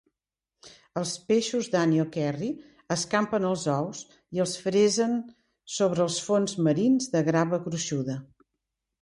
Els 1.01 1.09
peixos 1.31 1.67
Danio 1.75 2.05
Kerri 2.15 2.49
escampen 2.95 3.45
els 3.51 3.67
ous 3.75 4.01
i 4.39 4.41
els 4.47 4.55
fresen 4.63 5.15
sobre 5.77 6.05
els 6.09 6.19
fons 6.31 6.59
marins 6.71 7.13
de 7.15 7.25
grava 7.31 7.63
gruixuda. 7.69 8.19